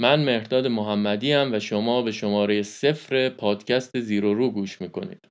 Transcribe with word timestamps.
من 0.00 0.24
مهرداد 0.24 0.66
محمدی 0.66 1.32
هم 1.32 1.52
و 1.54 1.60
شما 1.60 2.02
به 2.02 2.12
شماره 2.12 2.62
صفر 2.62 3.28
پادکست 3.28 4.00
زیرو 4.00 4.34
رو 4.34 4.50
گوش 4.50 4.80
می‌کنید. 4.80 5.28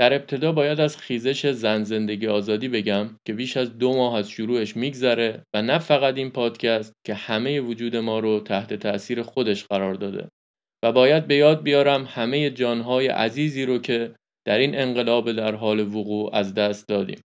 در 0.00 0.14
ابتدا 0.14 0.52
باید 0.52 0.80
از 0.80 0.96
خیزش 0.96 1.46
زن 1.46 1.82
زندگی 1.82 2.26
آزادی 2.26 2.68
بگم 2.68 3.10
که 3.26 3.32
بیش 3.32 3.56
از 3.56 3.78
دو 3.78 3.96
ماه 3.96 4.14
از 4.14 4.30
شروعش 4.30 4.76
میگذره 4.76 5.42
و 5.54 5.62
نه 5.62 5.78
فقط 5.78 6.16
این 6.16 6.30
پادکست 6.30 6.92
که 7.06 7.14
همه 7.14 7.60
وجود 7.60 7.96
ما 7.96 8.18
رو 8.18 8.40
تحت 8.40 8.74
تاثیر 8.74 9.22
خودش 9.22 9.64
قرار 9.64 9.94
داده. 9.94 10.28
و 10.84 10.92
باید 10.92 11.26
به 11.26 11.34
یاد 11.34 11.62
بیارم 11.62 12.04
همه 12.04 12.50
جانهای 12.50 13.08
عزیزی 13.08 13.66
رو 13.66 13.78
که 13.78 14.14
در 14.46 14.58
این 14.58 14.78
انقلاب 14.78 15.32
در 15.32 15.54
حال 15.54 15.80
وقوع 15.80 16.34
از 16.34 16.54
دست 16.54 16.88
دادیم. 16.88 17.20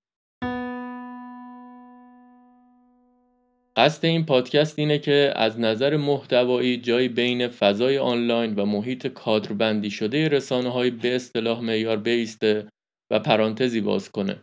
قصد 3.77 4.05
این 4.05 4.25
پادکست 4.25 4.79
اینه 4.79 4.99
که 4.99 5.33
از 5.35 5.59
نظر 5.59 5.97
محتوایی 5.97 6.77
جایی 6.77 7.07
بین 7.07 7.47
فضای 7.47 7.97
آنلاین 7.97 8.55
و 8.55 8.65
محیط 8.65 9.07
کادربندی 9.07 9.91
شده 9.91 10.27
رسانه 10.27 10.69
های 10.69 10.91
به 10.91 11.15
اصطلاح 11.15 11.61
معیار 11.61 11.97
بیسته 11.97 12.69
و 13.11 13.19
پرانتزی 13.19 13.81
باز 13.81 14.11
کنه. 14.11 14.41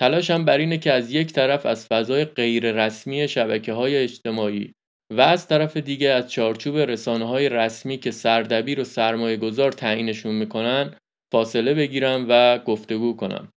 تلاشم 0.00 0.44
بر 0.44 0.58
اینه 0.58 0.78
که 0.78 0.92
از 0.92 1.12
یک 1.12 1.32
طرف 1.32 1.66
از 1.66 1.86
فضای 1.86 2.24
غیر 2.24 2.72
رسمی 2.72 3.28
شبکه 3.28 3.72
های 3.72 3.96
اجتماعی 3.96 4.72
و 5.12 5.20
از 5.20 5.48
طرف 5.48 5.76
دیگه 5.76 6.08
از 6.08 6.30
چارچوب 6.30 6.76
رسانه 6.76 7.24
های 7.24 7.48
رسمی 7.48 7.98
که 7.98 8.10
سردبیر 8.10 8.80
و 8.80 8.84
سرمایه 8.84 9.36
گذار 9.36 9.72
تعیینشون 9.72 10.34
می‌کنن 10.34 10.96
فاصله 11.32 11.74
بگیرم 11.74 12.26
و 12.28 12.58
گفتگو 12.58 13.16
کنم. 13.16 13.52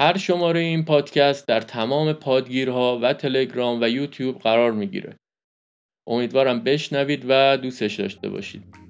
هر 0.00 0.18
شماره 0.18 0.60
این 0.60 0.84
پادکست 0.84 1.48
در 1.48 1.60
تمام 1.60 2.12
پادگیرها 2.12 2.98
و 3.02 3.12
تلگرام 3.12 3.78
و 3.82 3.88
یوتیوب 3.88 4.38
قرار 4.38 4.72
می‌گیره. 4.72 5.16
امیدوارم 6.08 6.60
بشنوید 6.60 7.24
و 7.28 7.56
دوستش 7.56 7.94
داشته 7.94 8.28
باشید. 8.28 8.89